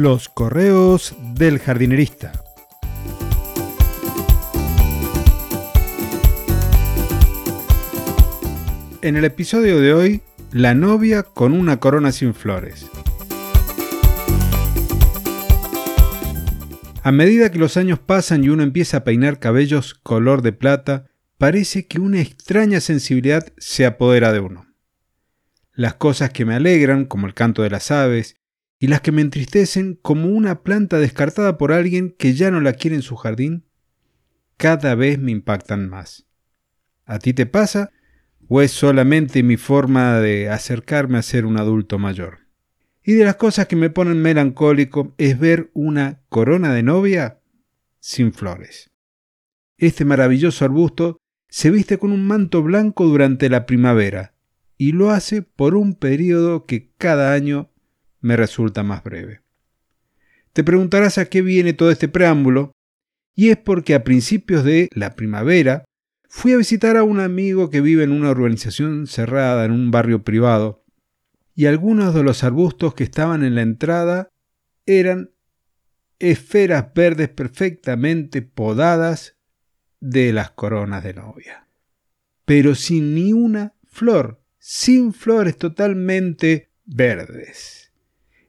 Los 0.00 0.28
correos 0.28 1.16
del 1.34 1.58
jardinerista. 1.58 2.30
En 9.02 9.16
el 9.16 9.24
episodio 9.24 9.80
de 9.80 9.92
hoy, 9.94 10.22
la 10.52 10.74
novia 10.74 11.24
con 11.24 11.52
una 11.52 11.80
corona 11.80 12.12
sin 12.12 12.32
flores. 12.32 12.86
A 17.02 17.10
medida 17.10 17.50
que 17.50 17.58
los 17.58 17.76
años 17.76 17.98
pasan 17.98 18.44
y 18.44 18.50
uno 18.50 18.62
empieza 18.62 18.98
a 18.98 19.04
peinar 19.04 19.40
cabellos 19.40 19.94
color 19.94 20.42
de 20.42 20.52
plata, 20.52 21.06
parece 21.38 21.88
que 21.88 21.98
una 21.98 22.20
extraña 22.20 22.78
sensibilidad 22.80 23.52
se 23.56 23.84
apodera 23.84 24.32
de 24.32 24.38
uno. 24.38 24.68
Las 25.72 25.94
cosas 25.94 26.30
que 26.30 26.44
me 26.44 26.54
alegran, 26.54 27.04
como 27.04 27.26
el 27.26 27.34
canto 27.34 27.62
de 27.62 27.70
las 27.70 27.90
aves, 27.90 28.37
y 28.78 28.86
las 28.86 29.00
que 29.00 29.12
me 29.12 29.22
entristecen, 29.22 29.98
como 30.02 30.28
una 30.28 30.62
planta 30.62 30.98
descartada 30.98 31.58
por 31.58 31.72
alguien 31.72 32.14
que 32.16 32.34
ya 32.34 32.50
no 32.50 32.60
la 32.60 32.74
quiere 32.74 32.96
en 32.96 33.02
su 33.02 33.16
jardín, 33.16 33.64
cada 34.56 34.94
vez 34.94 35.18
me 35.18 35.32
impactan 35.32 35.88
más. 35.88 36.26
¿A 37.04 37.18
ti 37.18 37.32
te 37.32 37.46
pasa? 37.46 37.90
¿O 38.48 38.60
es 38.60 38.70
solamente 38.70 39.42
mi 39.42 39.56
forma 39.56 40.20
de 40.20 40.48
acercarme 40.48 41.18
a 41.18 41.22
ser 41.22 41.44
un 41.44 41.58
adulto 41.58 41.98
mayor? 41.98 42.40
Y 43.02 43.14
de 43.14 43.24
las 43.24 43.36
cosas 43.36 43.66
que 43.66 43.76
me 43.76 43.90
ponen 43.90 44.20
melancólico 44.20 45.14
es 45.18 45.38
ver 45.38 45.70
una 45.74 46.20
corona 46.28 46.72
de 46.74 46.82
novia 46.82 47.40
sin 48.00 48.32
flores. 48.32 48.90
Este 49.76 50.04
maravilloso 50.04 50.64
arbusto 50.64 51.18
se 51.48 51.70
viste 51.70 51.98
con 51.98 52.12
un 52.12 52.26
manto 52.26 52.62
blanco 52.62 53.06
durante 53.06 53.48
la 53.48 53.64
primavera 53.64 54.34
y 54.76 54.92
lo 54.92 55.10
hace 55.10 55.42
por 55.42 55.74
un 55.74 55.94
periodo 55.94 56.66
que 56.66 56.92
cada 56.98 57.32
año 57.32 57.70
me 58.20 58.36
resulta 58.36 58.82
más 58.82 59.02
breve. 59.02 59.42
Te 60.52 60.64
preguntarás 60.64 61.18
a 61.18 61.26
qué 61.26 61.42
viene 61.42 61.72
todo 61.72 61.90
este 61.90 62.08
preámbulo, 62.08 62.72
y 63.34 63.50
es 63.50 63.56
porque 63.56 63.94
a 63.94 64.02
principios 64.02 64.64
de 64.64 64.88
la 64.92 65.14
primavera 65.14 65.84
fui 66.28 66.52
a 66.52 66.56
visitar 66.56 66.96
a 66.96 67.04
un 67.04 67.20
amigo 67.20 67.70
que 67.70 67.80
vive 67.80 68.04
en 68.04 68.12
una 68.12 68.30
urbanización 68.30 69.06
cerrada 69.06 69.64
en 69.64 69.70
un 69.70 69.90
barrio 69.90 70.24
privado, 70.24 70.84
y 71.54 71.66
algunos 71.66 72.14
de 72.14 72.22
los 72.22 72.44
arbustos 72.44 72.94
que 72.94 73.04
estaban 73.04 73.44
en 73.44 73.54
la 73.54 73.62
entrada 73.62 74.28
eran 74.86 75.30
esferas 76.18 76.92
verdes 76.94 77.28
perfectamente 77.28 78.42
podadas 78.42 79.36
de 80.00 80.32
las 80.32 80.50
coronas 80.50 81.04
de 81.04 81.14
novia. 81.14 81.68
Pero 82.44 82.74
sin 82.74 83.14
ni 83.14 83.32
una 83.32 83.74
flor, 83.84 84.40
sin 84.58 85.12
flores 85.12 85.56
totalmente 85.56 86.70
verdes. 86.84 87.87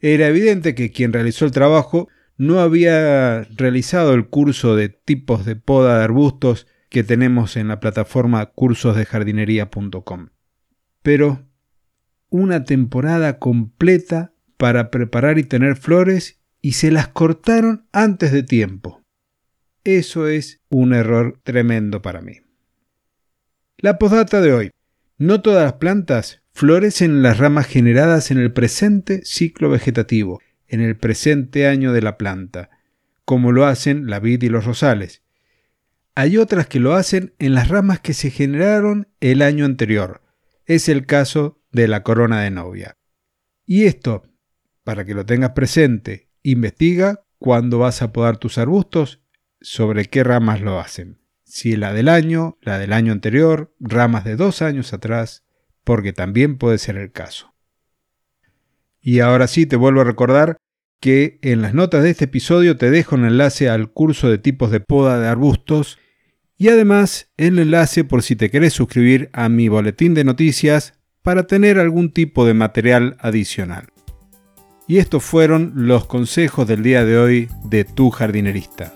Era 0.00 0.28
evidente 0.28 0.74
que 0.74 0.90
quien 0.90 1.12
realizó 1.12 1.44
el 1.44 1.52
trabajo 1.52 2.08
no 2.36 2.60
había 2.60 3.44
realizado 3.56 4.14
el 4.14 4.28
curso 4.28 4.76
de 4.76 4.88
tipos 4.88 5.44
de 5.44 5.56
poda 5.56 5.98
de 5.98 6.04
arbustos 6.04 6.66
que 6.88 7.02
tenemos 7.02 7.56
en 7.56 7.68
la 7.68 7.80
plataforma 7.80 8.46
cursosdejardinería.com. 8.46 10.28
Pero 11.02 11.46
una 12.28 12.64
temporada 12.64 13.38
completa 13.38 14.32
para 14.56 14.90
preparar 14.90 15.38
y 15.38 15.44
tener 15.44 15.76
flores 15.76 16.40
y 16.60 16.72
se 16.72 16.90
las 16.90 17.08
cortaron 17.08 17.86
antes 17.92 18.32
de 18.32 18.42
tiempo. 18.42 19.02
Eso 19.84 20.26
es 20.26 20.60
un 20.68 20.94
error 20.94 21.40
tremendo 21.44 22.02
para 22.02 22.20
mí. 22.20 22.40
La 23.78 23.98
postdata 23.98 24.40
de 24.40 24.52
hoy. 24.52 24.70
No 25.18 25.40
todas 25.42 25.64
las 25.64 25.74
plantas 25.74 26.42
florecen 26.56 27.10
en 27.10 27.22
las 27.22 27.36
ramas 27.36 27.66
generadas 27.66 28.30
en 28.30 28.38
el 28.38 28.50
presente 28.50 29.20
ciclo 29.26 29.68
vegetativo, 29.68 30.40
en 30.68 30.80
el 30.80 30.96
presente 30.96 31.66
año 31.66 31.92
de 31.92 32.00
la 32.00 32.16
planta, 32.16 32.70
como 33.26 33.52
lo 33.52 33.66
hacen 33.66 34.06
la 34.06 34.20
vid 34.20 34.42
y 34.42 34.48
los 34.48 34.64
rosales. 34.64 35.22
Hay 36.14 36.38
otras 36.38 36.66
que 36.66 36.80
lo 36.80 36.94
hacen 36.94 37.34
en 37.38 37.52
las 37.52 37.68
ramas 37.68 38.00
que 38.00 38.14
se 38.14 38.30
generaron 38.30 39.06
el 39.20 39.42
año 39.42 39.66
anterior. 39.66 40.22
Es 40.64 40.88
el 40.88 41.04
caso 41.04 41.60
de 41.72 41.88
la 41.88 42.02
corona 42.02 42.40
de 42.40 42.50
novia. 42.50 42.96
Y 43.66 43.84
esto, 43.84 44.22
para 44.82 45.04
que 45.04 45.12
lo 45.12 45.26
tengas 45.26 45.50
presente, 45.50 46.30
investiga 46.42 47.26
cuando 47.38 47.80
vas 47.80 48.00
a 48.00 48.14
podar 48.14 48.38
tus 48.38 48.56
arbustos 48.56 49.20
sobre 49.60 50.06
qué 50.06 50.24
ramas 50.24 50.62
lo 50.62 50.80
hacen. 50.80 51.20
Si 51.44 51.76
la 51.76 51.92
del 51.92 52.08
año, 52.08 52.56
la 52.62 52.78
del 52.78 52.94
año 52.94 53.12
anterior, 53.12 53.74
ramas 53.78 54.24
de 54.24 54.36
dos 54.36 54.62
años 54.62 54.94
atrás, 54.94 55.45
porque 55.86 56.12
también 56.12 56.58
puede 56.58 56.78
ser 56.78 56.96
el 56.96 57.12
caso. 57.12 57.54
Y 59.00 59.20
ahora 59.20 59.46
sí 59.46 59.66
te 59.66 59.76
vuelvo 59.76 60.00
a 60.00 60.04
recordar 60.04 60.56
que 61.00 61.38
en 61.42 61.62
las 61.62 61.74
notas 61.74 62.02
de 62.02 62.10
este 62.10 62.24
episodio 62.24 62.76
te 62.76 62.90
dejo 62.90 63.14
un 63.14 63.24
enlace 63.24 63.68
al 63.68 63.92
curso 63.92 64.28
de 64.28 64.38
tipos 64.38 64.72
de 64.72 64.80
poda 64.80 65.20
de 65.20 65.28
arbustos 65.28 65.98
y 66.58 66.70
además 66.70 67.30
el 67.36 67.60
enlace 67.60 68.02
por 68.02 68.24
si 68.24 68.34
te 68.34 68.50
querés 68.50 68.72
suscribir 68.72 69.30
a 69.32 69.48
mi 69.48 69.68
boletín 69.68 70.14
de 70.14 70.24
noticias 70.24 70.94
para 71.22 71.46
tener 71.46 71.78
algún 71.78 72.10
tipo 72.10 72.44
de 72.46 72.54
material 72.54 73.16
adicional. 73.20 73.92
Y 74.88 74.98
estos 74.98 75.22
fueron 75.22 75.72
los 75.76 76.06
consejos 76.06 76.66
del 76.66 76.82
día 76.82 77.04
de 77.04 77.16
hoy 77.16 77.48
de 77.64 77.84
tu 77.84 78.10
jardinerista. 78.10 78.92